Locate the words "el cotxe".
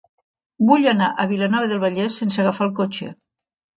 2.69-3.13